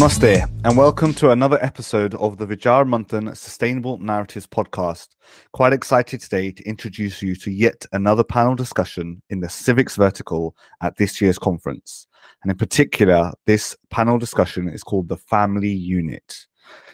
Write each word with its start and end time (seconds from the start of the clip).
Namaste, 0.00 0.48
and 0.64 0.78
welcome 0.78 1.12
to 1.12 1.30
another 1.30 1.62
episode 1.62 2.14
of 2.14 2.38
the 2.38 2.46
Vichaar 2.46 2.86
Manthan 2.86 3.36
Sustainable 3.36 3.98
Narratives 3.98 4.46
podcast. 4.46 5.08
Quite 5.52 5.74
excited 5.74 6.22
today 6.22 6.52
to 6.52 6.62
introduce 6.64 7.20
you 7.20 7.36
to 7.36 7.50
yet 7.50 7.84
another 7.92 8.24
panel 8.24 8.54
discussion 8.54 9.20
in 9.28 9.40
the 9.40 9.48
civics 9.50 9.96
vertical 9.96 10.56
at 10.80 10.96
this 10.96 11.20
year's 11.20 11.38
conference. 11.38 12.06
And 12.42 12.50
in 12.50 12.56
particular, 12.56 13.30
this 13.44 13.76
panel 13.90 14.16
discussion 14.16 14.70
is 14.70 14.82
called 14.82 15.06
the 15.06 15.18
Family 15.18 15.68
Unit. 15.68 16.46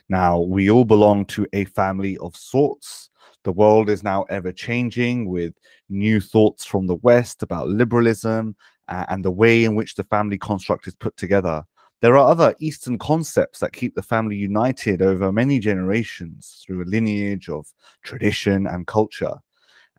Now, 0.08 0.40
we 0.40 0.68
all 0.68 0.84
belong 0.84 1.26
to 1.26 1.46
a 1.52 1.66
family 1.66 2.18
of 2.18 2.34
sorts. 2.34 3.10
The 3.44 3.52
world 3.52 3.88
is 3.88 4.02
now 4.02 4.24
ever 4.24 4.50
changing 4.50 5.30
with 5.30 5.54
new 5.88 6.20
thoughts 6.20 6.64
from 6.64 6.88
the 6.88 6.96
West 6.96 7.44
about 7.44 7.68
liberalism 7.68 8.56
uh, 8.88 9.04
and 9.08 9.24
the 9.24 9.30
way 9.30 9.62
in 9.62 9.76
which 9.76 9.94
the 9.94 10.02
family 10.02 10.38
construct 10.38 10.88
is 10.88 10.96
put 10.96 11.16
together. 11.16 11.62
There 12.02 12.16
are 12.18 12.28
other 12.28 12.54
Eastern 12.60 12.98
concepts 12.98 13.58
that 13.60 13.72
keep 13.72 13.94
the 13.94 14.02
family 14.02 14.36
united 14.36 15.00
over 15.00 15.32
many 15.32 15.58
generations 15.58 16.62
through 16.64 16.82
a 16.82 16.84
lineage 16.84 17.48
of 17.48 17.66
tradition 18.02 18.66
and 18.66 18.86
culture. 18.86 19.34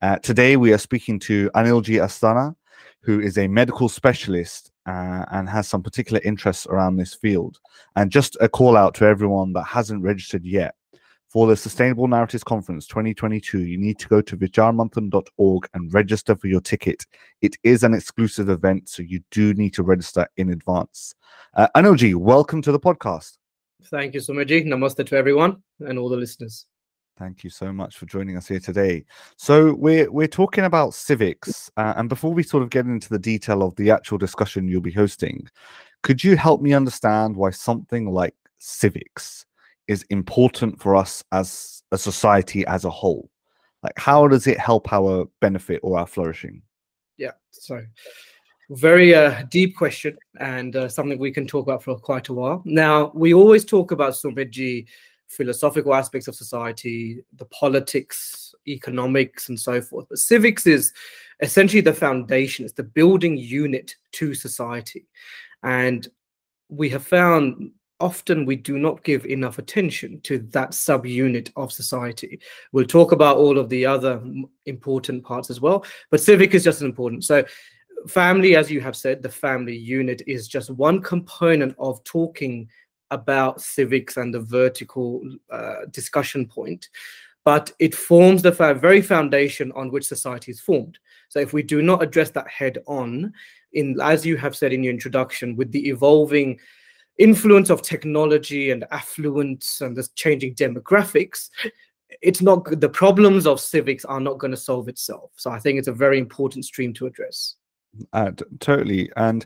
Uh, 0.02 0.18
today, 0.20 0.58
we 0.58 0.72
are 0.74 0.78
speaking 0.78 1.18
to 1.20 1.50
Anilji 1.56 2.00
Asthana, 2.00 2.56
who 3.02 3.20
is 3.20 3.40
a 3.40 3.48
medical 3.48 3.90
specialist 3.90 4.72
uh, 4.86 5.26
and 5.32 5.50
has 5.50 5.68
some 5.68 5.82
particular 5.82 6.22
interests 6.24 6.68
around 6.68 6.98
this 6.98 7.16
field. 7.16 7.58
And 7.96 8.12
just 8.12 8.38
a 8.42 8.48
call 8.48 8.78
out 8.78 8.94
to 8.96 9.06
everyone 9.06 9.54
that 9.54 9.64
hasn't 9.64 10.04
registered 10.04 10.46
yet. 10.46 10.76
For 11.30 11.46
the 11.46 11.58
Sustainable 11.58 12.08
Narratives 12.08 12.44
Conference 12.46 12.88
2022, 12.88 13.66
you 13.66 13.78
need 13.78 14.00
to 14.00 14.08
go 14.08 14.22
to 14.22 14.38
vichaarmanthan.org 14.38 15.70
and 15.74 15.94
register 15.94 16.38
for 16.38 16.48
your 16.48 16.62
ticket. 16.62 17.06
It 17.42 17.58
is 17.64 17.84
an 17.84 17.94
exclusive 17.94 18.48
event, 18.48 18.88
so 18.88 19.04
you 19.04 19.22
do 19.32 19.54
need 19.54 19.74
to 19.74 19.84
register 19.84 20.26
in 20.38 20.52
advance. 20.52 21.14
Uh, 21.54 21.68
welcome 22.16 22.62
to 22.62 22.72
the 22.72 22.80
podcast. 22.80 23.40
Thank 23.84 24.14
you, 24.14 24.22
Sumaji. 24.22 24.66
Namaste 24.66 25.06
to 25.06 25.18
everyone 25.18 25.62
and 25.82 26.00
all 26.00 26.08
the 26.08 26.16
listeners. 26.16 26.66
Thank 27.20 27.44
you 27.44 27.50
so 27.50 27.74
much 27.74 27.98
for 27.98 28.06
joining 28.06 28.38
us 28.38 28.48
here 28.48 28.62
today. 28.62 29.04
So 29.36 29.74
we're 29.74 30.10
we're 30.10 30.28
talking 30.28 30.64
about 30.64 30.94
civics, 30.94 31.70
uh, 31.76 31.94
and 31.98 32.08
before 32.08 32.34
we 32.34 32.44
sort 32.44 32.64
of 32.64 32.70
get 32.70 32.86
into 32.86 33.10
the 33.10 33.20
detail 33.20 33.64
of 33.64 33.76
the 33.76 33.92
actual 33.92 34.18
discussion 34.18 34.70
you'll 34.70 34.80
be 34.80 34.92
hosting, 34.92 35.46
could 36.04 36.24
you 36.24 36.38
help 36.38 36.62
me 36.62 36.74
understand 36.74 37.36
why 37.36 37.50
something 37.50 38.10
like 38.12 38.36
civics 38.60 39.46
is 39.88 40.04
important 40.10 40.82
for 40.82 40.96
us 40.96 41.24
as 41.32 41.84
a 41.92 41.98
society 41.98 42.66
as 42.68 42.86
a 42.86 42.90
whole? 42.90 43.30
Like, 43.84 43.98
how 43.98 44.28
does 44.28 44.48
it 44.48 44.60
help 44.60 44.92
our 44.92 45.28
benefit 45.40 45.80
or 45.84 46.00
our 46.00 46.08
flourishing? 46.08 46.62
Yeah, 47.18 47.32
so 47.52 47.82
very 48.70 49.16
uh, 49.16 49.44
deep 49.50 49.78
question 49.78 50.18
and 50.40 50.76
uh, 50.76 50.90
something 50.90 51.18
we 51.18 51.32
can 51.32 51.48
talk 51.48 51.66
about 51.66 51.84
for 51.84 51.98
quite 51.98 52.28
a 52.28 52.34
while. 52.34 52.62
Now, 52.66 53.12
we 53.14 53.34
always 53.34 53.64
talk 53.64 53.92
about 53.92 54.14
Sumedji 54.14 54.88
philosophical 55.28 55.94
aspects 55.94 56.28
of 56.28 56.36
society, 56.36 57.24
the 57.36 57.46
politics, 57.46 58.56
economics, 58.68 59.50
and 59.50 59.60
so 59.60 59.82
forth. 59.82 60.08
But 60.10 60.20
civics 60.20 60.66
is 60.66 60.94
essentially 61.42 61.82
the 61.82 61.94
foundation, 61.94 62.66
it's 62.66 62.74
the 62.74 62.84
building 62.84 63.38
unit 63.38 63.96
to 64.14 64.34
society. 64.34 65.06
And 65.64 66.08
we 66.70 66.90
have 66.90 67.06
found 67.06 67.72
often 68.00 68.46
we 68.46 68.56
do 68.56 68.78
not 68.78 69.04
give 69.04 69.26
enough 69.26 69.58
attention 69.58 70.20
to 70.22 70.40
that 70.40 70.72
subunit 70.72 71.52
of 71.56 71.72
society. 71.72 72.40
We'll 72.72 72.86
talk 72.86 73.12
about 73.12 73.38
all 73.38 73.58
of 73.58 73.70
the 73.70 73.86
other 73.86 74.22
important 74.66 75.24
parts 75.24 75.50
as 75.50 75.60
well, 75.60 75.86
but 76.12 76.22
civic 76.22 76.54
is 76.54 76.64
just 76.64 76.78
as 76.78 76.84
important. 76.84 77.24
So, 77.24 77.44
family, 78.08 78.56
as 78.56 78.70
you 78.70 78.82
have 78.82 78.96
said, 78.96 79.24
the 79.24 79.30
family 79.30 79.76
unit 79.76 80.22
is 80.28 80.48
just 80.48 80.70
one 80.70 81.02
component 81.02 81.76
of 81.80 82.04
talking 82.04 82.70
about 83.10 83.62
civics 83.62 84.18
and 84.18 84.34
the 84.34 84.42
vertical 84.42 85.24
uh, 85.50 85.86
discussion 85.92 86.46
point, 86.46 86.90
but 87.46 87.72
it 87.80 87.96
forms 87.96 88.42
the 88.42 88.52
very 88.52 89.02
foundation 89.02 89.72
on 89.72 89.90
which 89.90 90.06
society 90.06 90.52
is 90.52 90.60
formed. 90.60 91.00
So, 91.30 91.40
if 91.40 91.52
we 91.52 91.64
do 91.64 91.82
not 91.82 92.04
address 92.04 92.30
that 92.32 92.48
head 92.48 92.78
on, 92.86 93.34
in 93.74 94.00
as 94.02 94.26
you 94.26 94.38
have 94.38 94.56
said 94.56 94.72
in 94.72 94.84
your 94.84 94.94
introduction, 94.94 95.56
with 95.56 95.72
the 95.72 95.90
evolving 95.90 96.60
influence 97.18 97.70
of 97.70 97.82
technology 97.82 98.72
and 98.72 98.86
affluence 98.92 99.82
and 99.82 99.96
the 99.96 100.08
changing 100.16 100.56
demographics, 100.56 101.50
it's 102.22 102.42
not 102.42 102.80
the 102.80 102.90
problems 102.90 103.46
of 103.46 103.60
civics 103.60 104.06
are 104.06 104.20
not 104.20 104.38
going 104.38 104.52
to 104.52 104.58
solve 104.58 104.88
itself. 104.88 105.32
So 105.36 105.52
I 105.52 105.60
think 105.60 105.80
it's 105.80 105.88
a 105.88 105.94
very 105.94 106.18
important 106.18 106.66
stream 106.66 106.94
to 106.94 107.08
address. 107.08 107.56
Uh, 108.14 108.32
totally, 108.60 109.10
and 109.18 109.46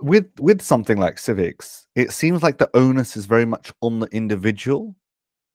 with 0.00 0.26
with 0.38 0.60
something 0.60 0.98
like 0.98 1.18
civics, 1.18 1.86
it 1.94 2.12
seems 2.12 2.42
like 2.42 2.58
the 2.58 2.70
onus 2.74 3.16
is 3.16 3.26
very 3.26 3.44
much 3.44 3.72
on 3.80 4.00
the 4.00 4.08
individual. 4.08 4.94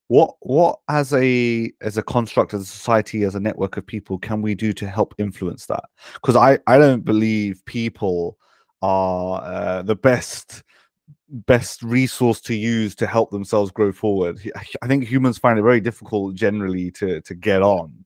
What 0.07 0.35
what 0.41 0.79
as 0.89 1.13
a 1.13 1.71
as 1.81 1.97
a 1.97 2.03
construct, 2.03 2.53
as 2.53 2.61
a 2.61 2.65
society, 2.65 3.23
as 3.23 3.35
a 3.35 3.39
network 3.39 3.77
of 3.77 3.85
people, 3.85 4.17
can 4.17 4.41
we 4.41 4.55
do 4.55 4.73
to 4.73 4.87
help 4.87 5.13
influence 5.17 5.65
that? 5.67 5.83
Because 6.13 6.35
I 6.35 6.59
I 6.67 6.77
don't 6.77 7.05
believe 7.05 7.63
people 7.65 8.37
are 8.81 9.43
uh, 9.43 9.81
the 9.83 9.95
best 9.95 10.63
best 11.29 11.81
resource 11.81 12.41
to 12.41 12.53
use 12.53 12.93
to 12.93 13.07
help 13.07 13.31
themselves 13.31 13.71
grow 13.71 13.91
forward. 13.91 14.37
I 14.81 14.87
think 14.87 15.05
humans 15.05 15.37
find 15.37 15.57
it 15.57 15.63
very 15.63 15.81
difficult 15.81 16.35
generally 16.35 16.91
to 16.91 17.21
to 17.21 17.35
get 17.35 17.61
on. 17.61 18.05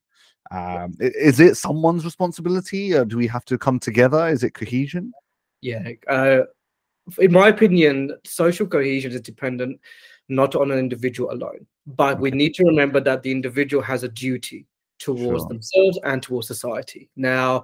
Um, 0.51 0.93
is 0.99 1.39
it 1.39 1.57
someone's 1.57 2.05
responsibility, 2.05 2.93
or 2.93 3.03
do 3.03 3.17
we 3.17 3.27
have 3.27 3.45
to 3.45 3.57
come 3.57 3.79
together? 3.79 4.27
Is 4.27 4.43
it 4.43 4.53
cohesion? 4.53 5.11
Yeah, 5.61 5.89
uh, 6.07 6.41
in 7.17 7.31
my 7.31 7.47
opinion, 7.47 8.15
social 8.23 8.67
cohesion 8.67 9.11
is 9.11 9.21
dependent 9.21 9.79
not 10.29 10.55
on 10.55 10.71
an 10.71 10.79
individual 10.79 11.31
alone, 11.31 11.65
but 11.85 12.13
okay. 12.13 12.21
we 12.21 12.31
need 12.31 12.53
to 12.55 12.63
remember 12.65 12.99
that 12.99 13.23
the 13.23 13.31
individual 13.31 13.81
has 13.83 14.03
a 14.03 14.09
duty 14.09 14.65
towards 14.99 15.43
sure. 15.43 15.49
themselves 15.49 15.99
and 16.03 16.21
towards 16.21 16.47
society. 16.47 17.09
Now, 17.15 17.63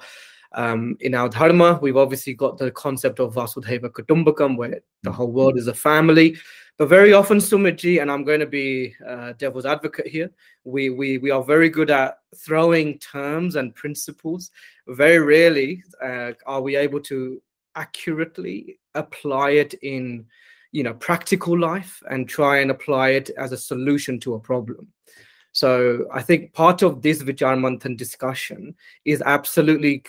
um, 0.53 0.97
in 1.00 1.16
our 1.16 1.29
dharma, 1.29 1.79
we've 1.81 1.97
obviously 1.97 2.34
got 2.34 2.57
the 2.57 2.72
concept 2.72 3.19
of 3.19 3.34
Vasudhaiva 3.34 3.89
Kutumbakam, 3.89 4.57
where 4.57 4.81
the 5.03 5.09
mm. 5.09 5.13
whole 5.13 5.31
world 5.31 5.57
is 5.57 5.67
a 5.67 5.73
family. 5.73 6.35
But 6.78 6.89
very 6.89 7.13
often, 7.13 7.38
Sumitji, 7.38 8.01
and 8.01 8.12
I'm 8.12 8.23
going 8.23 8.39
to 8.39 8.45
be 8.45 8.95
uh, 9.07 9.34
devil's 9.34 9.66
advocate 9.66 10.07
here, 10.07 10.31
we, 10.63 10.90
we, 10.90 11.17
we 11.19 11.31
are 11.31 11.44
very 11.44 11.69
good 11.69 11.90
at 11.90 12.19
throwing 12.35 12.97
terms 13.00 13.56
and 13.56 13.75
principles. 13.75 14.51
Very 14.88 15.19
rarely 15.19 15.84
uh, 16.03 16.31
are 16.45 16.61
we 16.61 16.75
able 16.75 17.00
to 17.01 17.41
accurately 17.75 18.79
apply 18.95 19.51
it 19.51 19.73
in 19.75 20.25
you 20.72 20.84
know 20.84 20.94
practical 20.94 21.57
life 21.57 22.01
and 22.09 22.28
try 22.28 22.59
and 22.59 22.72
apply 22.72 23.09
it 23.09 23.29
as 23.38 23.51
a 23.51 23.57
solution 23.57 24.19
to 24.19 24.34
a 24.35 24.40
problem 24.40 24.88
so 25.51 26.06
i 26.13 26.22
think 26.22 26.53
part 26.53 26.81
of 26.81 27.01
this 27.01 27.22
vichaar 27.23 27.57
manthan 27.57 27.95
discussion 27.95 28.75
is 29.06 29.22
absolutely 29.22 30.03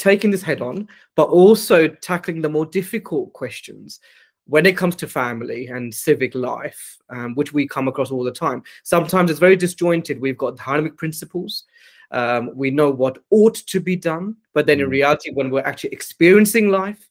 taking 0.00 0.30
this 0.30 0.42
head 0.42 0.60
on, 0.60 0.88
but 1.14 1.28
also 1.28 1.86
tackling 1.86 2.40
the 2.40 2.48
more 2.48 2.66
difficult 2.66 3.32
questions 3.32 4.00
when 4.46 4.66
it 4.66 4.76
comes 4.76 4.96
to 4.96 5.06
family 5.06 5.68
and 5.68 5.94
civic 5.94 6.34
life, 6.34 6.98
um, 7.10 7.34
which 7.36 7.52
we 7.52 7.68
come 7.68 7.86
across 7.86 8.10
all 8.10 8.24
the 8.24 8.32
time. 8.32 8.62
Sometimes 8.82 9.30
it's 9.30 9.38
very 9.38 9.56
disjointed. 9.56 10.20
We've 10.20 10.36
got 10.36 10.56
dharmic 10.56 10.96
principles. 10.96 11.64
Um, 12.10 12.50
we 12.54 12.70
know 12.70 12.90
what 12.90 13.18
ought 13.30 13.54
to 13.54 13.78
be 13.78 13.94
done, 13.94 14.36
but 14.52 14.66
then 14.66 14.80
in 14.80 14.88
mm. 14.88 14.90
reality, 14.90 15.30
when 15.32 15.50
we're 15.50 15.60
actually 15.60 15.90
experiencing 15.90 16.70
life, 16.70 17.08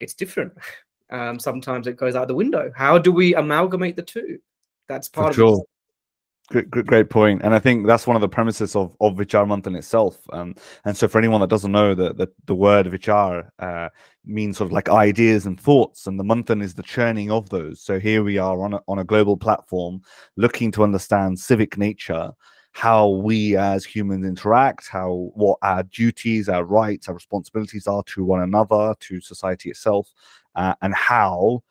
it's 0.00 0.14
different. 0.14 0.54
Um, 1.10 1.38
sometimes 1.38 1.86
it 1.86 1.98
goes 1.98 2.16
out 2.16 2.26
the 2.26 2.34
window. 2.34 2.72
How 2.74 2.96
do 2.96 3.12
we 3.12 3.34
amalgamate 3.34 3.96
the 3.96 4.02
two? 4.02 4.38
That's 4.88 5.10
part 5.10 5.34
For 5.34 5.42
of 5.42 5.56
sure. 5.56 5.64
Great, 6.52 6.70
great, 6.70 7.08
point. 7.08 7.40
And 7.42 7.54
I 7.54 7.58
think 7.58 7.86
that's 7.86 8.06
one 8.06 8.14
of 8.14 8.20
the 8.20 8.28
premises 8.28 8.76
of, 8.76 8.94
of 9.00 9.14
Vichaar 9.14 9.46
Manthan 9.46 9.74
itself. 9.74 10.18
Um, 10.34 10.54
and 10.84 10.94
so 10.94 11.08
for 11.08 11.16
anyone 11.16 11.40
that 11.40 11.48
doesn't 11.48 11.72
know 11.72 11.94
that 11.94 12.18
the, 12.18 12.28
the 12.44 12.54
word 12.54 12.84
Vichaar 12.88 13.48
uh, 13.58 13.88
means 14.26 14.58
sort 14.58 14.66
of 14.66 14.72
like 14.72 14.90
ideas 14.90 15.46
and 15.46 15.58
thoughts, 15.58 16.06
and 16.06 16.20
the 16.20 16.24
Manthan 16.24 16.62
is 16.62 16.74
the 16.74 16.82
churning 16.82 17.30
of 17.30 17.48
those. 17.48 17.80
So 17.80 17.98
here 17.98 18.22
we 18.22 18.36
are 18.36 18.62
on 18.62 18.74
a, 18.74 18.80
on 18.86 18.98
a 18.98 19.04
global 19.04 19.38
platform 19.38 20.02
looking 20.36 20.70
to 20.72 20.82
understand 20.82 21.40
civic 21.40 21.78
nature, 21.78 22.32
how 22.72 23.08
we 23.08 23.56
as 23.56 23.82
humans 23.82 24.26
interact, 24.26 24.88
how 24.88 25.30
what 25.34 25.58
our 25.62 25.84
duties, 25.84 26.50
our 26.50 26.64
rights, 26.64 27.08
our 27.08 27.14
responsibilities 27.14 27.86
are 27.86 28.02
to 28.08 28.26
one 28.26 28.42
another, 28.42 28.94
to 29.00 29.22
society 29.22 29.70
itself, 29.70 30.12
uh, 30.56 30.74
and 30.82 30.94
how 30.94 31.62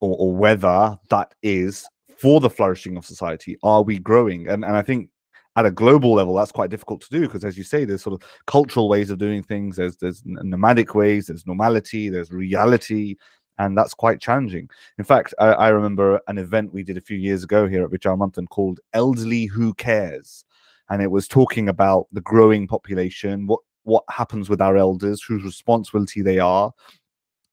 or, 0.00 0.16
or 0.18 0.34
whether 0.34 0.98
that 1.10 1.34
is 1.42 1.86
for 2.18 2.40
the 2.40 2.50
flourishing 2.50 2.96
of 2.96 3.04
society? 3.04 3.56
Are 3.62 3.82
we 3.82 3.98
growing? 3.98 4.48
And 4.48 4.64
and 4.64 4.76
I 4.76 4.82
think 4.82 5.10
at 5.56 5.66
a 5.66 5.70
global 5.70 6.12
level, 6.12 6.34
that's 6.34 6.52
quite 6.52 6.70
difficult 6.70 7.00
to 7.00 7.10
do 7.10 7.22
because, 7.22 7.44
as 7.44 7.56
you 7.56 7.64
say, 7.64 7.84
there's 7.84 8.02
sort 8.02 8.22
of 8.22 8.28
cultural 8.46 8.88
ways 8.88 9.10
of 9.10 9.18
doing 9.18 9.42
things. 9.42 9.76
There's 9.76 9.96
there's 9.96 10.22
nomadic 10.24 10.94
ways. 10.94 11.26
There's 11.26 11.46
normality. 11.46 12.10
There's 12.10 12.30
reality, 12.30 13.16
and 13.58 13.76
that's 13.76 13.94
quite 13.94 14.20
challenging. 14.20 14.68
In 14.98 15.04
fact, 15.04 15.34
I, 15.38 15.46
I 15.46 15.68
remember 15.70 16.20
an 16.28 16.38
event 16.38 16.74
we 16.74 16.82
did 16.82 16.98
a 16.98 17.02
few 17.02 17.16
years 17.16 17.42
ago 17.42 17.66
here 17.66 17.84
at 17.84 17.90
Vichaar 17.90 18.18
Manthan 18.18 18.48
called 18.48 18.80
"Elderly 18.92 19.46
Who 19.46 19.72
Cares," 19.74 20.44
and 20.90 21.02
it 21.02 21.10
was 21.10 21.26
talking 21.26 21.68
about 21.70 22.06
the 22.12 22.20
growing 22.20 22.68
population, 22.68 23.46
what 23.46 23.60
what 23.84 24.04
happens 24.10 24.50
with 24.50 24.60
our 24.60 24.76
elders, 24.76 25.22
whose 25.22 25.44
responsibility 25.44 26.20
they 26.20 26.38
are, 26.38 26.72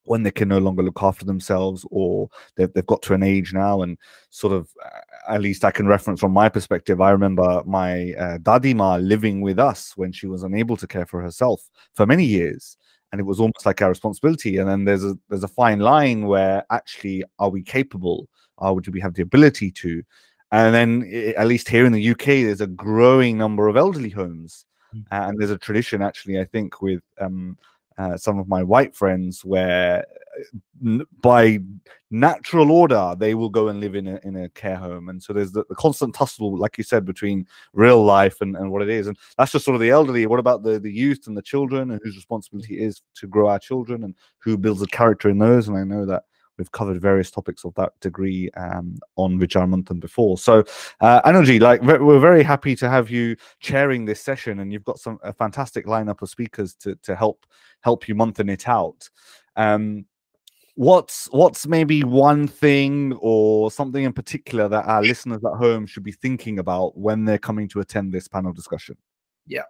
when 0.05 0.23
they 0.23 0.31
can 0.31 0.49
no 0.49 0.57
longer 0.57 0.83
look 0.83 1.01
after 1.01 1.25
themselves 1.25 1.85
or 1.91 2.29
they've, 2.55 2.71
they've 2.73 2.85
got 2.85 3.01
to 3.01 3.13
an 3.13 3.23
age 3.23 3.53
now 3.53 3.81
and 3.81 3.97
sort 4.29 4.53
of 4.53 4.67
at 5.29 5.41
least 5.41 5.63
i 5.63 5.71
can 5.71 5.87
reference 5.87 6.19
from 6.19 6.33
my 6.33 6.49
perspective 6.49 6.99
i 6.99 7.09
remember 7.09 7.63
my 7.65 8.13
uh, 8.13 8.37
dadima 8.39 9.01
living 9.01 9.41
with 9.41 9.59
us 9.59 9.93
when 9.95 10.11
she 10.11 10.27
was 10.27 10.43
unable 10.43 10.77
to 10.77 10.87
care 10.87 11.05
for 11.05 11.21
herself 11.21 11.69
for 11.93 12.05
many 12.05 12.25
years. 12.25 12.77
And 13.11 13.19
it 13.19 13.25
was 13.25 13.39
almost 13.39 13.65
like 13.65 13.81
our 13.81 13.89
responsibility. 13.89 14.57
And 14.57 14.67
then 14.67 14.85
there's 14.85 15.03
a 15.03 15.17
there's 15.29 15.43
a 15.43 15.47
fine 15.47 15.79
line 15.79 16.25
where 16.25 16.65
actually 16.71 17.23
are 17.37 17.49
we 17.49 17.61
capable? 17.61 18.27
Or 18.57 18.81
do 18.81 18.91
we 18.91 19.01
have 19.01 19.13
the 19.13 19.21
ability 19.21 19.71
to? 19.71 20.03
And 20.51 20.73
then 20.73 21.33
at 21.37 21.47
least 21.47 21.69
here 21.69 21.85
in 21.85 21.93
the 21.93 22.09
uk 22.11 22.25
there's 22.25 22.61
a 22.61 22.67
growing 22.67 23.37
number 23.37 23.67
of 23.67 23.77
elderly 23.77 24.09
homes. 24.09 24.65
Mm. 24.93 25.05
and 25.11 25.39
there's 25.39 25.49
a 25.49 25.57
tradition 25.57 26.03
actually 26.03 26.39
i 26.39 26.45
think 26.45 26.79
with 26.79 27.01
um, 27.19 27.57
uh, 27.97 28.17
some 28.17 28.39
of 28.39 28.47
my 28.47 28.63
white 28.63 28.95
friends 28.95 29.43
where 29.45 30.05
uh, 30.39 31.03
by 31.21 31.59
natural 32.11 32.71
order 32.71 33.15
they 33.17 33.33
will 33.33 33.49
go 33.49 33.69
and 33.69 33.79
live 33.79 33.95
in 33.95 34.07
a, 34.07 34.19
in 34.23 34.35
a 34.35 34.49
care 34.49 34.75
home. 34.75 35.09
And 35.09 35.21
so 35.21 35.33
there's 35.33 35.51
the, 35.51 35.63
the, 35.69 35.75
constant 35.75 36.13
tussle 36.13 36.57
like 36.57 36.77
you 36.77 36.83
said 36.83 37.05
between 37.05 37.47
real 37.73 38.03
life 38.03 38.41
and, 38.41 38.55
and 38.55 38.71
what 38.71 38.81
it 38.81 38.89
is. 38.89 39.07
And 39.07 39.17
that's 39.37 39.51
just 39.51 39.65
sort 39.65 39.75
of 39.75 39.81
the 39.81 39.89
elderly. 39.89 40.25
What 40.25 40.39
about 40.39 40.63
the, 40.63 40.79
the 40.79 40.91
youth 40.91 41.27
and 41.27 41.35
the 41.35 41.41
children 41.41 41.91
and 41.91 41.99
whose 42.03 42.15
responsibility 42.15 42.79
is 42.79 43.01
to 43.15 43.27
grow 43.27 43.47
our 43.47 43.59
children 43.59 44.03
and 44.03 44.15
who 44.39 44.57
builds 44.57 44.81
a 44.81 44.87
character 44.87 45.29
in 45.29 45.39
those? 45.39 45.67
And 45.67 45.77
i 45.77 45.83
know 45.83 46.05
that 46.05 46.23
we've 46.57 46.71
covered 46.71 47.01
various 47.01 47.31
topics 47.31 47.65
of 47.65 47.73
that 47.75 47.93
degree 47.99 48.49
um, 48.51 48.97
on 49.15 49.39
Vichaar 49.39 49.67
Manthan 49.67 49.99
before. 49.99 50.37
So, 50.37 50.63
uh, 51.01 51.21
like 51.59 51.81
we're 51.81 52.19
very 52.19 52.43
happy 52.43 52.75
to 52.75 52.89
have 52.89 53.09
you 53.09 53.35
chairing 53.59 54.05
this 54.05 54.21
session, 54.21 54.59
and 54.59 54.71
you've 54.71 54.83
got 54.83 54.99
some 54.99 55.19
a 55.23 55.33
fantastic 55.33 55.85
lineup 55.85 56.21
of 56.21 56.29
speakers 56.29 56.75
to 56.75 56.95
to 57.03 57.15
help 57.15 57.45
help 57.81 58.07
you 58.07 58.15
Manthan 58.15 58.51
it 58.51 58.67
out. 58.67 59.09
Um, 59.55 60.05
what's 60.75 61.27
what's 61.31 61.67
maybe 61.67 62.03
one 62.03 62.47
thing 62.47 63.13
or 63.19 63.69
something 63.71 64.03
in 64.03 64.13
particular 64.13 64.67
that 64.67 64.85
our 64.85 65.03
listeners 65.03 65.43
at 65.45 65.57
home 65.57 65.85
should 65.85 66.03
be 66.03 66.11
thinking 66.11 66.59
about 66.59 66.97
when 66.97 67.25
they're 67.25 67.37
coming 67.37 67.67
to 67.69 67.79
attend 67.79 68.11
this 68.11 68.27
panel 68.27 68.53
discussion? 68.53 68.97
Yeah. 69.45 69.63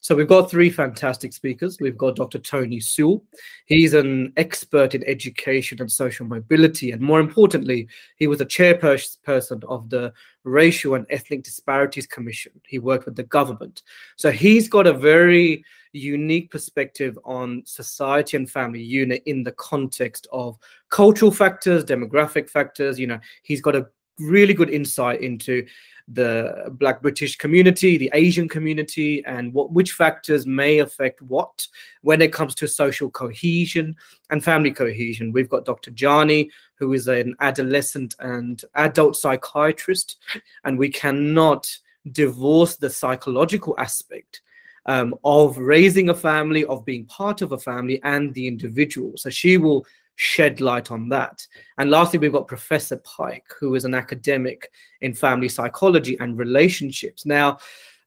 So 0.00 0.14
we've 0.14 0.28
got 0.28 0.50
three 0.50 0.70
fantastic 0.70 1.32
speakers. 1.32 1.78
We've 1.80 1.96
got 1.96 2.16
Dr. 2.16 2.38
Tony 2.38 2.80
Sewell. 2.80 3.22
He's 3.66 3.92
an 3.92 4.32
expert 4.36 4.94
in 4.94 5.04
education 5.06 5.80
and 5.80 5.92
social 5.92 6.26
mobility. 6.26 6.92
And 6.92 7.02
more 7.02 7.20
importantly, 7.20 7.88
he 8.16 8.26
was 8.26 8.40
a 8.40 8.46
chairperson 8.46 9.64
of 9.64 9.90
the 9.90 10.12
Racial 10.44 10.94
and 10.94 11.06
Ethnic 11.10 11.42
Disparities 11.42 12.06
Commission. 12.06 12.52
He 12.66 12.78
worked 12.78 13.04
with 13.04 13.16
the 13.16 13.24
government. 13.24 13.82
So 14.16 14.30
he's 14.30 14.68
got 14.68 14.86
a 14.86 14.92
very 14.92 15.62
unique 15.92 16.50
perspective 16.50 17.18
on 17.24 17.62
society 17.66 18.36
and 18.36 18.50
family 18.50 18.82
unit 18.82 19.22
in 19.26 19.42
the 19.42 19.52
context 19.52 20.26
of 20.32 20.58
cultural 20.90 21.30
factors, 21.30 21.84
demographic 21.84 22.48
factors. 22.48 22.98
You 22.98 23.08
know, 23.08 23.20
he's 23.42 23.60
got 23.60 23.76
a 23.76 23.86
really 24.18 24.54
good 24.54 24.70
insight 24.70 25.20
into 25.20 25.66
the 26.12 26.66
Black 26.72 27.02
British 27.02 27.36
community, 27.36 27.98
the 27.98 28.10
Asian 28.14 28.48
community, 28.48 29.24
and 29.26 29.52
what 29.52 29.72
which 29.72 29.92
factors 29.92 30.46
may 30.46 30.78
affect 30.78 31.20
what 31.22 31.66
when 32.02 32.22
it 32.22 32.32
comes 32.32 32.54
to 32.56 32.66
social 32.66 33.10
cohesion 33.10 33.94
and 34.30 34.42
family 34.42 34.70
cohesion. 34.70 35.32
We've 35.32 35.48
got 35.48 35.64
Dr. 35.64 35.92
Jani, 35.94 36.50
who 36.76 36.92
is 36.94 37.08
an 37.08 37.34
adolescent 37.40 38.16
and 38.20 38.62
adult 38.74 39.16
psychiatrist, 39.16 40.16
and 40.64 40.78
we 40.78 40.88
cannot 40.88 41.68
divorce 42.12 42.76
the 42.76 42.88
psychological 42.88 43.74
aspect 43.78 44.40
um, 44.86 45.14
of 45.24 45.58
raising 45.58 46.08
a 46.08 46.14
family, 46.14 46.64
of 46.64 46.84
being 46.84 47.04
part 47.04 47.42
of 47.42 47.52
a 47.52 47.58
family, 47.58 48.00
and 48.02 48.32
the 48.32 48.46
individual. 48.46 49.12
So 49.16 49.28
she 49.28 49.58
will 49.58 49.86
shed 50.18 50.60
light 50.60 50.90
on 50.90 51.08
that. 51.08 51.46
And 51.78 51.90
lastly, 51.90 52.18
we've 52.18 52.32
got 52.32 52.48
Professor 52.48 52.96
Pike, 52.98 53.46
who 53.58 53.76
is 53.76 53.84
an 53.84 53.94
academic 53.94 54.70
in 55.00 55.14
family 55.14 55.48
psychology 55.48 56.18
and 56.18 56.36
relationships. 56.36 57.24
Now, 57.24 57.58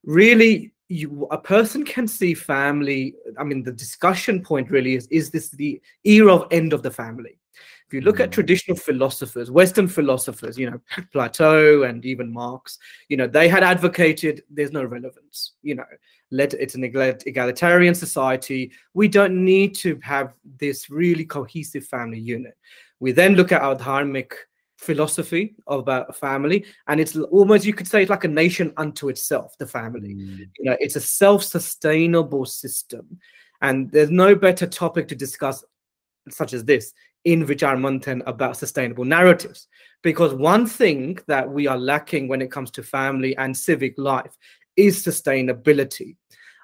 really, 0.03 0.73
you, 0.89 1.25
a 1.31 1.37
person 1.37 1.85
can 1.85 2.07
see 2.07 2.33
family. 2.33 3.15
I 3.39 3.45
mean, 3.45 3.63
the 3.63 3.71
discussion 3.71 4.43
point 4.43 4.69
really 4.69 4.95
is: 4.95 5.07
is 5.07 5.31
this 5.31 5.49
the 5.51 5.81
era 6.03 6.35
of 6.35 6.47
end 6.51 6.73
of 6.73 6.83
the 6.83 6.91
family? 6.91 7.39
If 7.91 7.95
you 7.95 8.01
look 8.01 8.21
at 8.21 8.29
mm. 8.29 8.31
traditional 8.31 8.77
philosophers, 8.77 9.51
Western 9.51 9.85
philosophers, 9.85 10.57
you 10.57 10.71
know, 10.71 10.79
Plato 11.11 11.83
and 11.83 12.05
even 12.05 12.31
Marx, 12.31 12.77
you 13.09 13.17
know, 13.17 13.27
they 13.27 13.49
had 13.49 13.63
advocated 13.63 14.43
there's 14.49 14.71
no 14.71 14.85
relevance. 14.85 15.55
You 15.61 15.75
know, 15.75 15.83
let 16.31 16.53
it's 16.53 16.75
an 16.75 16.85
egalitarian 16.85 17.93
society. 17.93 18.71
We 18.93 19.09
don't 19.09 19.43
need 19.43 19.75
to 19.75 19.99
have 20.03 20.33
this 20.57 20.89
really 20.89 21.25
cohesive 21.25 21.85
family 21.85 22.17
unit. 22.17 22.57
We 23.01 23.11
then 23.11 23.35
look 23.35 23.51
at 23.51 23.61
our 23.61 23.75
dharmic 23.75 24.31
philosophy 24.77 25.55
about 25.67 26.15
family, 26.15 26.63
and 26.87 27.01
it's 27.01 27.17
almost 27.17 27.65
you 27.65 27.73
could 27.73 27.89
say 27.89 28.03
it's 28.03 28.09
like 28.09 28.23
a 28.23 28.29
nation 28.29 28.71
unto 28.77 29.09
itself. 29.09 29.57
The 29.57 29.67
family, 29.67 30.15
mm. 30.15 30.37
you 30.37 30.63
know, 30.63 30.77
it's 30.79 30.95
a 30.95 31.01
self-sustainable 31.01 32.45
system, 32.45 33.19
and 33.61 33.91
there's 33.91 34.11
no 34.11 34.33
better 34.33 34.65
topic 34.65 35.09
to 35.09 35.15
discuss 35.15 35.65
such 36.29 36.53
as 36.53 36.63
this 36.63 36.93
in 37.25 37.45
Vichaar 37.45 37.77
Manthan 37.77 38.21
about 38.25 38.57
sustainable 38.57 39.05
narratives. 39.05 39.67
Because 40.01 40.33
one 40.33 40.65
thing 40.65 41.19
that 41.27 41.49
we 41.49 41.67
are 41.67 41.77
lacking 41.77 42.27
when 42.27 42.41
it 42.41 42.51
comes 42.51 42.71
to 42.71 42.83
family 42.83 43.35
and 43.37 43.55
civic 43.55 43.93
life 43.97 44.35
is 44.75 45.05
sustainability. 45.05 46.15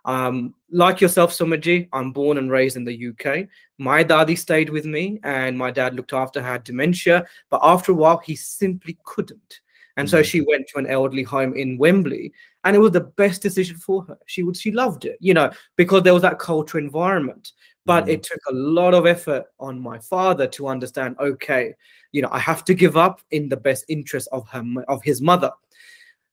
Um, 0.06 0.56
like 0.71 1.01
yourself, 1.01 1.31
Sumaji, 1.31 1.89
I'm 1.92 2.12
born 2.12 2.38
and 2.38 2.50
raised 2.50 2.77
in 2.77 2.86
the 2.86 3.09
UK. 3.09 3.48
My 3.77 4.04
daddy 4.04 4.36
stayed 4.36 4.69
with 4.69 4.86
me 4.86 5.19
and 5.24 5.57
my 5.57 5.69
dad 5.69 5.95
looked 5.95 6.13
after 6.13 6.42
her, 6.42 6.54
had 6.54 6.63
dementia. 6.63 7.25
But 7.50 7.60
after 7.62 7.92
a 7.92 7.95
while, 7.95 8.18
he 8.18 8.36
simply 8.36 8.98
couldn't. 9.03 9.60
And 9.98 10.07
so 10.10 10.21
mm. 10.21 10.25
she 10.25 10.42
went 10.42 10.68
to 10.69 10.77
an 10.77 10.88
elderly 10.88 11.24
home 11.24 11.56
in 11.56 11.77
Wembley, 11.77 12.31
and 12.63 12.75
it 12.75 12.80
was 12.80 12.92
the 12.92 13.01
best 13.01 13.42
decision 13.42 13.77
for 13.77 14.03
her. 14.03 14.18
She 14.27 14.44
would, 14.44 14.56
she 14.56 14.71
loved 14.71 15.06
it, 15.06 15.18
you 15.19 15.33
know, 15.33 15.51
because 15.75 16.03
there 16.03 16.13
was 16.13 16.21
that 16.21 16.38
culture 16.38 16.77
environment. 16.77 17.51
But 17.88 18.06
mm. 18.06 18.10
it 18.10 18.24
took 18.24 18.42
a 18.50 18.54
lot 18.54 18.94
of 18.94 19.07
effort 19.07 19.45
on 19.60 19.80
my 19.80 19.98
father 19.98 20.45
to 20.48 20.68
understand. 20.68 21.16
Okay, 21.19 21.74
you 22.12 22.22
know, 22.22 22.29
I 22.32 22.39
have 22.39 22.63
to 22.65 22.75
give 22.75 22.98
up 22.98 23.22
in 23.32 23.50
the 23.50 23.58
best 23.58 23.86
interest 23.88 24.27
of 24.32 24.48
her, 24.50 24.63
of 24.88 25.01
his 25.01 25.22
mother. 25.22 25.51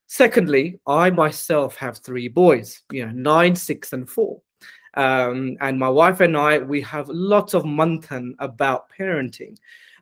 Secondly, 0.06 0.78
I 0.86 1.10
myself 1.10 1.76
have 1.76 1.98
three 1.98 2.28
boys, 2.28 2.82
you 2.92 3.06
know, 3.06 3.12
nine, 3.12 3.56
six, 3.56 3.92
and 3.94 4.08
four. 4.08 4.42
Um, 4.96 5.56
and 5.60 5.78
my 5.78 5.88
wife 5.88 6.20
and 6.20 6.36
I, 6.36 6.58
we 6.58 6.80
have 6.82 7.08
lots 7.08 7.54
of 7.54 7.64
manthan 7.64 8.34
about 8.38 8.86
parenting. 8.96 9.56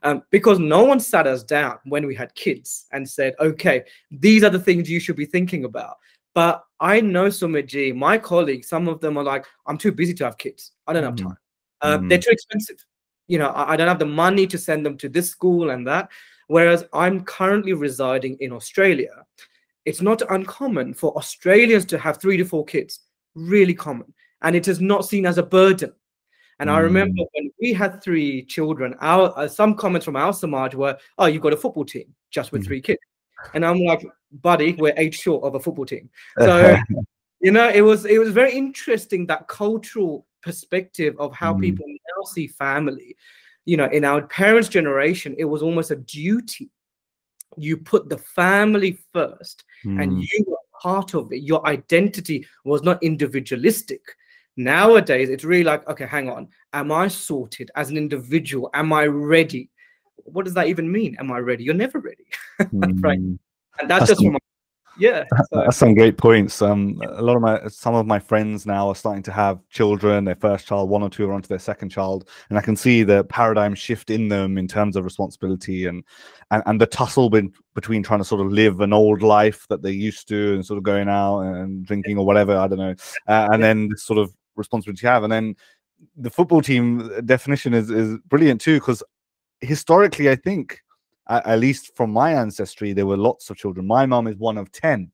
Um, 0.04 0.22
because 0.30 0.58
no 0.58 0.82
one 0.82 0.98
sat 0.98 1.28
us 1.28 1.44
down 1.44 1.78
when 1.84 2.06
we 2.06 2.14
had 2.14 2.34
kids 2.34 2.86
and 2.90 3.08
said, 3.08 3.34
okay, 3.38 3.84
these 4.10 4.42
are 4.42 4.50
the 4.50 4.58
things 4.58 4.90
you 4.90 4.98
should 4.98 5.14
be 5.14 5.26
thinking 5.26 5.64
about. 5.64 5.98
But 6.34 6.64
I 6.80 7.00
know 7.00 7.26
Sumaji, 7.26 7.94
my 7.94 8.18
colleagues, 8.18 8.68
some 8.68 8.88
of 8.88 9.00
them 9.00 9.16
are 9.16 9.24
like, 9.24 9.44
I'm 9.66 9.78
too 9.78 9.92
busy 9.92 10.14
to 10.14 10.24
have 10.24 10.38
kids. 10.38 10.72
I 10.86 10.92
don't 10.92 11.04
have 11.04 11.14
mm-hmm. 11.14 11.28
time. 11.28 11.38
Uh, 11.80 11.98
mm-hmm. 11.98 12.08
They're 12.08 12.18
too 12.18 12.30
expensive. 12.30 12.84
You 13.28 13.38
know, 13.38 13.48
I, 13.48 13.72
I 13.72 13.76
don't 13.76 13.88
have 13.88 13.98
the 13.98 14.06
money 14.06 14.46
to 14.46 14.58
send 14.58 14.84
them 14.84 14.96
to 14.98 15.08
this 15.08 15.30
school 15.30 15.70
and 15.70 15.86
that. 15.86 16.10
Whereas 16.48 16.84
I'm 16.92 17.24
currently 17.24 17.72
residing 17.72 18.36
in 18.40 18.52
Australia 18.52 19.24
it's 19.84 20.00
not 20.00 20.22
uncommon 20.30 20.94
for 20.94 21.16
Australians 21.16 21.84
to 21.86 21.98
have 21.98 22.20
three 22.20 22.36
to 22.36 22.44
four 22.44 22.64
kids, 22.64 23.00
really 23.34 23.74
common. 23.74 24.12
And 24.42 24.54
it 24.56 24.68
is 24.68 24.80
not 24.80 25.04
seen 25.04 25.26
as 25.26 25.38
a 25.38 25.42
burden. 25.42 25.92
And 26.58 26.68
mm. 26.70 26.74
I 26.74 26.80
remember 26.80 27.22
mm. 27.22 27.26
when 27.32 27.50
we 27.60 27.72
had 27.72 28.02
three 28.02 28.44
children, 28.44 28.94
our 29.00 29.32
uh, 29.36 29.48
some 29.48 29.74
comments 29.74 30.04
from 30.04 30.16
our 30.16 30.32
Samaj 30.32 30.74
were, 30.74 30.96
"Oh, 31.18 31.26
you've 31.26 31.42
got 31.42 31.52
a 31.52 31.56
football 31.56 31.84
team 31.84 32.14
just 32.30 32.52
with 32.52 32.62
mm. 32.62 32.66
three 32.66 32.80
kids," 32.80 33.00
and 33.54 33.64
I'm 33.64 33.80
like, 33.80 34.04
"Buddy, 34.40 34.72
we're 34.74 34.94
eight 34.96 35.14
short 35.14 35.44
of 35.44 35.54
a 35.54 35.60
football 35.60 35.86
team." 35.86 36.10
So, 36.38 36.76
you 37.40 37.50
know, 37.50 37.68
it 37.68 37.82
was 37.82 38.04
it 38.04 38.18
was 38.18 38.30
very 38.30 38.56
interesting 38.56 39.26
that 39.26 39.48
cultural 39.48 40.26
perspective 40.42 41.14
of 41.18 41.34
how 41.34 41.54
mm. 41.54 41.60
people 41.60 41.86
now 41.86 42.24
see 42.24 42.46
family. 42.46 43.16
You 43.64 43.76
know, 43.76 43.86
in 43.86 44.04
our 44.04 44.22
parents' 44.22 44.68
generation, 44.68 45.34
it 45.38 45.44
was 45.44 45.62
almost 45.62 45.90
a 45.90 45.96
duty 45.96 46.70
you 47.56 47.76
put 47.76 48.08
the 48.08 48.18
family 48.18 48.98
first 49.12 49.64
mm. 49.84 50.02
and 50.02 50.22
you 50.22 50.44
were 50.46 50.56
part 50.80 51.14
of 51.14 51.32
it 51.32 51.42
your 51.42 51.64
identity 51.66 52.46
was 52.64 52.82
not 52.82 53.02
individualistic 53.02 54.00
nowadays 54.56 55.28
it's 55.28 55.44
really 55.44 55.64
like 55.64 55.86
okay 55.88 56.06
hang 56.06 56.28
on 56.28 56.48
am 56.72 56.90
i 56.90 57.06
sorted 57.08 57.70
as 57.76 57.90
an 57.90 57.96
individual 57.96 58.70
am 58.74 58.92
i 58.92 59.04
ready 59.06 59.70
what 60.16 60.44
does 60.44 60.54
that 60.54 60.66
even 60.66 60.90
mean 60.90 61.16
am 61.18 61.30
i 61.32 61.38
ready 61.38 61.64
you're 61.64 61.74
never 61.74 61.98
ready. 61.98 62.21
right. 62.72 63.18
And 63.18 63.38
that's, 63.86 64.08
that's 64.08 64.10
just 64.10 64.22
from 64.22 64.38
yeah 64.98 65.24
so. 65.52 65.62
that's 65.64 65.78
some 65.78 65.94
great 65.94 66.18
points. 66.18 66.60
Um 66.60 67.00
a 67.08 67.22
lot 67.22 67.36
of 67.36 67.42
my 67.42 67.66
some 67.68 67.94
of 67.94 68.06
my 68.06 68.18
friends 68.18 68.66
now 68.66 68.88
are 68.88 68.94
starting 68.94 69.22
to 69.24 69.32
have 69.32 69.66
children. 69.70 70.24
Their 70.24 70.36
first 70.36 70.66
child 70.66 70.90
one 70.90 71.02
or 71.02 71.08
two 71.08 71.28
are 71.28 71.32
onto 71.32 71.48
their 71.48 71.58
second 71.58 71.88
child. 71.88 72.28
And 72.50 72.58
i 72.58 72.60
can 72.60 72.76
see 72.76 73.02
the 73.02 73.24
paradigm 73.24 73.74
shift 73.74 74.10
in 74.10 74.28
them 74.28 74.58
in 74.58 74.68
terms 74.68 74.96
of 74.96 75.04
responsibility 75.04 75.86
and 75.86 76.04
and, 76.50 76.62
and 76.66 76.80
the 76.80 76.86
tussle 76.86 77.30
be- 77.30 77.50
between 77.74 78.02
trying 78.02 78.20
to 78.20 78.24
sort 78.24 78.42
of 78.42 78.52
live 78.52 78.80
an 78.80 78.92
old 78.92 79.22
life 79.22 79.66
that 79.68 79.82
they 79.82 79.92
used 79.92 80.28
to 80.28 80.54
and 80.54 80.66
sort 80.66 80.76
of 80.78 80.84
going 80.84 81.08
out 81.08 81.40
and 81.40 81.86
drinking 81.86 82.18
or 82.18 82.26
whatever 82.26 82.56
i 82.56 82.68
don't 82.68 82.78
know 82.78 82.94
uh, 83.28 83.48
and 83.50 83.62
then 83.62 83.88
this 83.88 84.02
sort 84.02 84.18
of 84.18 84.30
responsibility 84.56 85.06
you 85.06 85.10
have. 85.10 85.24
And 85.24 85.32
then 85.32 85.56
the 86.16 86.30
football 86.30 86.62
team 86.62 87.10
definition 87.24 87.74
is 87.74 87.90
is 87.90 88.18
brilliant 88.26 88.60
too 88.60 88.78
because 88.78 89.02
historically, 89.60 90.30
I 90.30 90.36
think 90.36 90.81
at, 91.28 91.46
at, 91.46 91.58
least 91.58 91.94
from 91.96 92.10
my 92.10 92.32
ancestry, 92.34 92.92
there 92.92 93.06
were 93.06 93.16
lots 93.16 93.50
of 93.50 93.56
children. 93.56 93.86
My 93.86 94.06
mom 94.06 94.26
is 94.26 94.36
one 94.36 94.58
of 94.58 94.70
ten. 94.72 95.10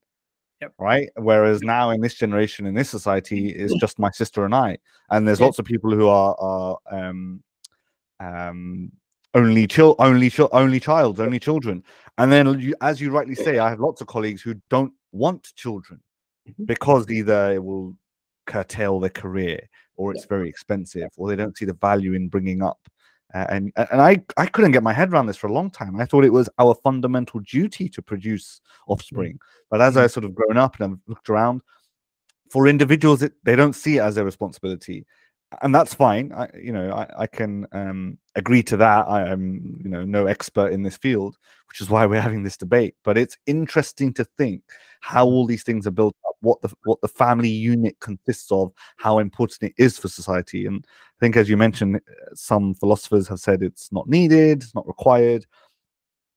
Yep. 0.60 0.72
Right. 0.78 1.08
Whereas 1.16 1.62
now 1.62 1.90
in 1.90 2.00
this 2.00 2.14
generation, 2.14 2.66
in 2.66 2.74
this 2.74 2.90
society, 2.90 3.50
it's 3.50 3.74
just 3.74 3.98
my 4.00 4.10
sister 4.10 4.44
and 4.44 4.54
I. 4.54 4.78
And 5.10 5.26
there's 5.26 5.40
lots 5.40 5.60
of 5.60 5.64
people 5.64 5.92
who 5.92 6.08
are 6.08 6.34
are 6.40 6.78
um 6.90 7.42
um 8.18 8.90
only 9.34 9.66
child, 9.66 9.96
only 9.98 10.30
ch- 10.30 10.40
only 10.52 10.80
child, 10.80 11.20
only 11.20 11.38
children. 11.38 11.84
And 12.18 12.32
then, 12.32 12.58
you, 12.58 12.74
as 12.80 13.00
you 13.00 13.10
rightly 13.10 13.36
say, 13.36 13.58
I 13.58 13.70
have 13.70 13.80
lots 13.80 14.00
of 14.00 14.08
colleagues 14.08 14.42
who 14.42 14.54
don't 14.70 14.92
want 15.12 15.54
children 15.54 16.00
mm-hmm. 16.48 16.64
because 16.64 17.08
either 17.10 17.52
it 17.52 17.62
will 17.62 17.94
curtail 18.46 18.98
their 18.98 19.10
career, 19.10 19.60
or 19.96 20.12
it's 20.12 20.24
very 20.24 20.48
expensive, 20.48 21.10
or 21.16 21.28
they 21.28 21.36
don't 21.36 21.56
see 21.56 21.66
the 21.66 21.74
value 21.74 22.14
in 22.14 22.28
bringing 22.28 22.62
up. 22.62 22.80
And 23.34 23.72
and 23.76 24.00
I 24.00 24.22
I 24.36 24.46
couldn't 24.46 24.72
get 24.72 24.82
my 24.82 24.92
head 24.92 25.12
around 25.12 25.26
this 25.26 25.36
for 25.36 25.48
a 25.48 25.52
long 25.52 25.70
time. 25.70 26.00
I 26.00 26.06
thought 26.06 26.24
it 26.24 26.32
was 26.32 26.48
our 26.58 26.74
fundamental 26.82 27.40
duty 27.40 27.88
to 27.90 28.00
produce 28.00 28.60
offspring. 28.86 29.34
Mm-hmm. 29.34 29.66
But 29.70 29.82
as 29.82 29.96
I 29.96 30.06
sort 30.06 30.24
of 30.24 30.34
grown 30.34 30.56
up 30.56 30.80
and 30.80 30.92
I've 30.92 30.98
looked 31.08 31.28
around, 31.28 31.60
for 32.50 32.66
individuals, 32.66 33.22
it, 33.22 33.34
they 33.44 33.54
don't 33.54 33.74
see 33.74 33.98
it 33.98 34.02
as 34.02 34.16
a 34.16 34.24
responsibility 34.24 35.04
and 35.62 35.74
that's 35.74 35.94
fine. 35.94 36.32
I, 36.32 36.48
you 36.60 36.72
know, 36.72 36.90
I, 36.92 37.22
I 37.22 37.26
can 37.26 37.66
um, 37.72 38.18
agree 38.34 38.62
to 38.64 38.76
that. 38.76 39.08
I 39.08 39.28
am, 39.28 39.80
you 39.82 39.88
know, 39.88 40.04
no 40.04 40.26
expert 40.26 40.72
in 40.72 40.82
this 40.82 40.96
field, 40.96 41.38
which 41.68 41.80
is 41.80 41.88
why 41.88 42.04
we're 42.06 42.20
having 42.20 42.42
this 42.42 42.56
debate. 42.56 42.94
But 43.02 43.16
it's 43.16 43.36
interesting 43.46 44.12
to 44.14 44.24
think 44.24 44.62
how 45.00 45.24
all 45.24 45.46
these 45.46 45.62
things 45.62 45.86
are 45.86 45.92
built 45.92 46.14
what 46.40 46.60
the 46.62 46.72
what 46.84 47.00
the 47.00 47.08
family 47.08 47.48
unit 47.48 47.98
consists 48.00 48.50
of, 48.52 48.72
how 48.96 49.18
important 49.18 49.70
it 49.70 49.74
is 49.82 49.98
for 49.98 50.08
society. 50.08 50.66
And 50.66 50.84
I 50.86 51.18
think, 51.20 51.36
as 51.36 51.48
you 51.48 51.56
mentioned, 51.56 52.00
some 52.34 52.74
philosophers 52.74 53.28
have 53.28 53.40
said 53.40 53.62
it's 53.62 53.92
not 53.92 54.08
needed, 54.08 54.62
it's 54.62 54.74
not 54.74 54.86
required. 54.86 55.46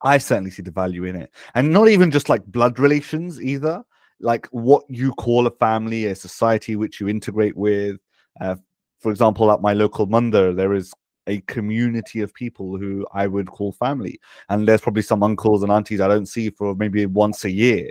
I 0.04 0.18
certainly 0.18 0.52
see 0.52 0.64
the 0.64 0.72
value 0.72 1.06
in 1.06 1.16
it, 1.16 1.32
and 1.54 1.72
not 1.72 1.88
even 1.88 2.12
just 2.12 2.30
like 2.30 2.44
blood 2.46 2.80
relations 2.80 3.42
either. 3.42 3.84
Like 4.20 4.48
what 4.52 4.84
you 4.88 5.14
call 5.14 5.48
a 5.48 5.52
family, 5.52 6.06
a 6.06 6.16
society 6.16 6.76
which 6.76 7.00
you 7.00 7.08
integrate 7.08 7.58
with, 7.58 7.98
uh, 8.40 8.56
for 9.00 9.12
example, 9.12 9.52
at 9.52 9.62
my 9.62 9.74
local 9.74 10.08
mandir, 10.08 10.56
there 10.56 10.74
is 10.74 10.94
a 11.28 11.42
community 11.42 12.22
of 12.22 12.34
people 12.34 12.78
who 12.78 13.06
I 13.14 13.28
would 13.28 13.48
call 13.48 13.72
family. 13.72 14.20
And 14.50 14.68
there's 14.68 14.82
probably 14.82 15.02
some 15.02 15.24
uncles 15.24 15.64
and 15.64 15.72
aunties 15.72 16.02
I 16.02 16.08
don't 16.08 16.28
see 16.28 16.50
for 16.50 16.76
maybe 16.76 17.06
once 17.06 17.46
a 17.46 17.52
year. 17.52 17.90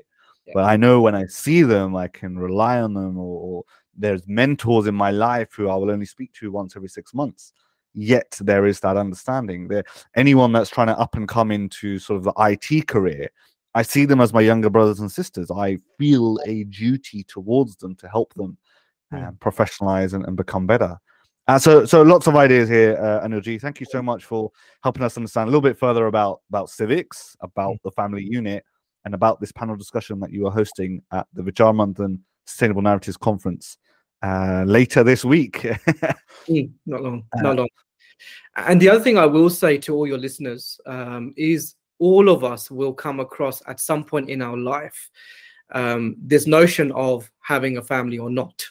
But 0.55 0.65
I 0.65 0.77
know 0.77 1.01
when 1.01 1.15
I 1.15 1.27
see 1.27 1.63
them, 1.63 1.97
I 1.97 2.09
can 2.09 2.39
rely 2.39 2.81
on 2.81 2.95
them, 2.95 3.19
or, 3.19 3.41
or, 3.41 3.65
there's 3.97 4.27
mentors 4.27 4.87
in 4.87 4.95
my 4.95 5.11
life 5.11 5.49
who 5.53 5.69
I 5.69 5.77
will 5.77 5.91
only 5.91 6.07
speak 6.07 6.33
to 6.35 6.51
once 6.51 6.75
every 6.75 6.89
six 6.89 7.13
months. 7.13 7.53
Yet 7.93 8.39
there 8.41 8.67
is 8.67 8.81
that 8.81 8.97
understanding. 8.97 9.69
There, 9.69 9.85
anyone 10.15 10.53
that's 10.53 10.71
trying 10.71 10.87
to 10.87 10.99
up 10.99 11.17
and 11.17 11.29
come 11.29 11.51
into 11.51 11.99
sort 11.99 12.17
of 12.17 12.25
the 12.25 12.33
IT 12.39 12.87
career, 12.87 13.29
I 13.75 13.83
see 13.83 14.05
them 14.05 14.21
as 14.21 14.33
my 14.33 14.41
younger 14.41 14.71
brothers 14.71 15.01
and 15.01 15.11
sisters. 15.11 15.51
I 15.51 15.79
feel 15.99 16.39
a 16.47 16.65
duty 16.65 17.25
towards 17.25 17.77
them 17.77 17.95
to 17.97 18.09
help 18.09 18.33
them 18.35 18.57
um, 19.13 19.37
professionalize 19.41 20.13
and, 20.13 20.25
and, 20.25 20.37
become 20.37 20.67
better. 20.67 20.97
Uh, 21.49 21.59
so, 21.59 21.85
so 21.85 22.03
lots 22.03 22.29
of 22.29 22.37
ideas 22.37 22.69
here, 22.69 22.97
uh, 23.01 23.27
Anilji. 23.27 23.61
Thank 23.61 23.81
you 23.81 23.87
so 23.91 24.01
much 24.01 24.25
for 24.25 24.53
helping 24.83 25.03
us 25.03 25.17
understand 25.17 25.49
a 25.49 25.51
little 25.51 25.61
bit 25.61 25.77
further 25.77 26.07
about 26.07 26.43
about 26.49 26.71
civics, 26.71 27.37
about 27.43 27.77
the 27.83 27.91
family 27.91 28.23
unit, 28.23 28.65
and 29.05 29.15
about 29.15 29.41
this 29.41 29.53
panel 29.53 29.77
discussion 29.77 30.21
that 30.21 30.33
you 30.33 30.47
are 30.47 30.53
hosting 30.53 31.03
at 31.13 31.27
the 31.33 31.43
Vichaar 31.43 32.19
Sustainable 32.47 32.83
Narratives 32.83 33.17
Conference 33.17 33.79
uh, 34.23 34.65
later 34.67 35.03
this 35.03 35.25
week. 35.25 35.55
mm, 36.49 36.71
not 36.87 37.03
long, 37.03 37.25
uh, 37.37 37.43
not 37.43 37.57
long. 37.57 37.69
And 38.57 38.81
the 38.81 38.89
other 38.91 39.03
thing 39.03 39.17
I 39.17 39.27
will 39.27 39.51
say 39.51 39.79
to 39.79 39.95
all 39.95 40.07
your 40.07 40.19
listeners 40.19 40.79
um, 40.87 41.33
is 41.37 41.77
all 41.99 42.29
of 42.29 42.45
us 42.45 42.71
will 42.71 42.93
come 42.93 43.21
across 43.21 43.63
at 43.67 43.81
some 43.81 44.05
point 44.05 44.29
in 44.29 44.43
our 44.43 44.57
life 44.57 45.11
um, 45.73 46.17
this 46.19 46.47
notion 46.47 46.91
of 46.93 47.31
having 47.41 47.77
a 47.77 47.83
family 47.83 48.19
or 48.19 48.31
not 48.31 48.63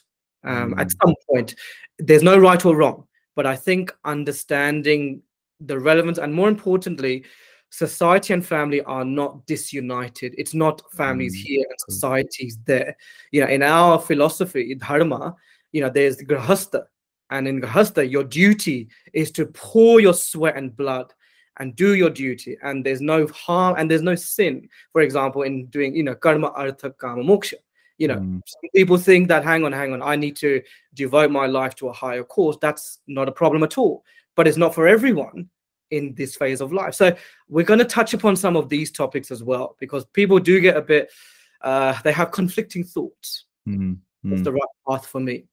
um, 0.44 0.74
mm. 0.74 0.82
at 0.82 0.92
some 1.04 1.16
point. 1.30 1.56
There's 1.98 2.24
no 2.24 2.38
right 2.38 2.64
or 2.66 2.76
wrong, 2.76 3.08
but 3.36 3.46
I 3.46 3.56
think 3.56 3.94
understanding 4.06 5.22
the 5.60 5.80
relevance 5.80 6.18
and 6.18 6.34
more 6.34 6.50
importantly, 6.50 7.26
society 7.70 8.34
and 8.34 8.46
family 8.46 8.82
are 8.84 9.06
not 9.06 9.46
disunited. 9.46 10.36
It's 10.38 10.54
not 10.54 10.82
families 10.92 11.36
mm. 11.36 11.42
here 11.42 11.66
and 11.70 11.80
societies 11.90 12.58
there. 12.66 12.96
You 13.32 13.42
know, 13.42 13.48
in 13.48 13.64
our 13.64 14.00
philosophy, 14.00 14.76
dharma, 14.76 15.36
you 15.72 15.82
know, 15.82 15.90
there's 15.90 16.18
the 16.18 16.26
grahastha, 16.26 16.86
and 17.30 17.48
in 17.48 17.62
grahastha, 17.62 18.10
your 18.10 18.24
duty 18.24 18.90
is 19.14 19.32
to 19.34 19.46
pour 19.46 20.00
your 20.00 20.14
sweat 20.14 20.58
and 20.58 20.76
blood 20.76 21.14
and 21.60 21.76
do 21.76 21.94
your 21.96 22.10
duty 22.10 22.58
and 22.64 22.86
there's 22.86 23.02
no 23.02 23.28
harm 23.28 23.76
and 23.78 23.92
there's 23.92 24.02
no 24.02 24.16
sin 24.16 24.68
for 24.92 25.02
example 25.02 25.44
in 25.44 25.66
doing 25.68 25.94
you 25.94 26.04
know 26.04 26.16
karma 26.16 26.48
artha 26.52 26.90
kama 26.92 27.22
moksha 27.22 27.56
you 27.98 28.08
know 28.08 28.16
mm. 28.16 28.42
people 28.74 28.98
think 28.98 29.28
that 29.28 29.44
hang 29.44 29.64
on 29.66 29.72
hang 29.72 29.94
on 29.94 30.02
i 30.02 30.16
need 30.16 30.36
to 30.36 30.62
devote 30.94 31.30
my 31.30 31.46
life 31.46 31.76
to 31.76 31.90
a 31.90 31.94
higher 31.94 32.24
cause 32.24 32.58
that's 32.62 33.00
not 33.08 33.28
a 33.28 33.32
problem 33.32 33.62
at 33.62 33.78
all 33.78 34.04
but 34.36 34.48
it's 34.48 34.58
not 34.58 34.74
for 34.74 34.88
everyone 34.88 35.50
in 35.92 36.14
this 36.16 36.36
phase 36.36 36.62
of 36.62 36.72
life 36.72 36.94
so 36.94 37.16
we're 37.48 37.66
going 37.66 37.80
to 37.80 37.86
touch 37.86 38.14
upon 38.14 38.36
some 38.36 38.56
of 38.56 38.70
these 38.70 38.92
topics 38.92 39.32
as 39.32 39.44
well 39.44 39.76
because 39.80 40.06
people 40.06 40.40
do 40.40 40.60
get 40.60 40.78
a 40.78 40.82
bit 40.82 41.12
uh 41.62 41.94
they 42.04 42.12
have 42.12 42.32
conflicting 42.32 42.84
thoughts 42.84 43.46
mm. 43.68 43.98
what's 44.24 44.44
the 44.44 44.52
right 44.52 44.62
path 44.88 45.06
for 45.06 45.20
me 45.20 45.46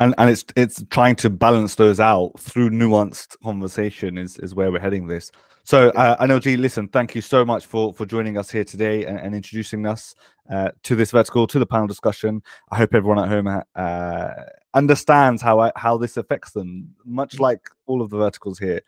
and 0.00 0.14
and 0.18 0.30
it's 0.30 0.44
it's 0.56 0.84
trying 0.90 1.16
to 1.16 1.28
balance 1.28 1.74
those 1.74 2.00
out 2.00 2.32
through 2.38 2.70
nuanced 2.70 3.36
conversation 3.42 4.16
is 4.16 4.38
is 4.38 4.54
where 4.54 4.70
we're 4.70 4.80
heading 4.80 5.06
this 5.06 5.30
so 5.68 5.90
uh, 5.90 6.16
Anilji, 6.24 6.56
listen, 6.56 6.88
thank 6.88 7.14
you 7.14 7.20
so 7.20 7.44
much 7.44 7.66
for 7.66 7.92
for 7.92 8.06
joining 8.06 8.38
us 8.38 8.50
here 8.50 8.64
today 8.64 9.04
and, 9.04 9.18
and 9.18 9.34
introducing 9.34 9.84
us 9.84 10.14
uh, 10.50 10.70
to 10.84 10.96
this 10.96 11.10
vertical, 11.10 11.46
to 11.46 11.58
the 11.58 11.66
panel 11.66 11.86
discussion. 11.86 12.42
I 12.70 12.78
hope 12.78 12.94
everyone 12.94 13.18
at 13.18 13.28
home 13.28 13.62
uh, 13.74 14.30
understands 14.72 15.42
how 15.42 15.60
I, 15.60 15.72
how 15.76 15.98
this 15.98 16.16
affects 16.16 16.52
them, 16.52 16.94
much 17.04 17.36
mm. 17.36 17.40
like 17.40 17.60
all 17.84 18.00
of 18.00 18.08
the 18.08 18.16
verticals 18.16 18.58
here. 18.58 18.80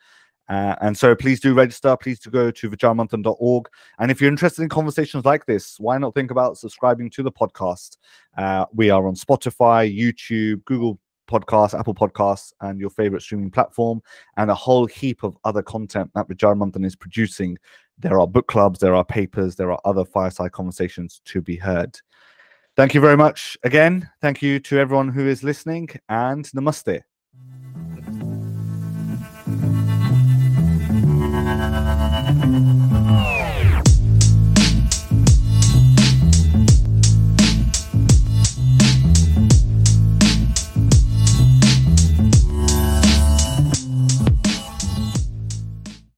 Uh, 0.51 0.75
and 0.81 0.99
so 0.99 1.15
please 1.15 1.39
do 1.39 1.55
register. 1.55 1.97
Please 1.97 2.19
do 2.19 2.29
go 2.29 2.51
to 2.51 2.69
vichaarmanthan.org. 2.69 3.69
And 4.01 4.11
if 4.11 4.21
you're 4.21 4.31
interested 4.31 4.63
in 4.63 4.69
conversations 4.69 5.25
like 5.25 5.47
this, 5.47 5.79
why 5.79 5.97
not 5.97 6.13
think 6.13 6.33
about 6.33 6.59
subscribing 6.59 7.09
to 7.11 7.23
the 7.23 7.31
podcast? 7.31 7.97
Uh, 8.37 8.67
we 8.75 8.91
are 8.91 9.07
on 9.07 9.15
Spotify, 9.15 9.97
YouTube, 9.97 10.65
Google 10.65 10.99
Podcasts, 11.31 11.79
Apple 11.79 11.95
Podcasts, 11.95 12.53
and 12.61 12.81
your 12.81 12.91
favorite 12.91 13.23
streaming 13.23 13.53
platform, 13.53 14.03
and 14.37 14.51
a 14.51 14.55
whole 14.55 14.87
heap 14.87 15.23
of 15.23 15.39
other 15.45 15.63
content 15.63 16.11
that 16.17 16.29
Vichaar 16.29 16.85
is 16.85 16.97
producing. 16.97 17.57
There 17.99 18.19
are 18.19 18.27
book 18.27 18.49
clubs, 18.49 18.81
there 18.81 18.97
are 18.97 19.05
papers, 19.05 19.55
there 19.55 19.71
are 19.71 19.81
other 19.85 20.05
fireside 20.05 20.51
conversations 20.51 21.23
to 21.27 21.41
be 21.41 21.55
heard. 21.55 21.97
Thank 22.77 22.95
you 22.95 23.01
very 23.01 23.17
much 23.17 23.57
again. 23.63 24.09
Thank 24.21 24.43
you 24.43 24.59
to 24.61 24.79
everyone 24.79 25.11
who 25.11 25.29
is 25.29 25.45
listening, 25.45 25.91
and 26.09 26.45
namaste. 26.47 27.03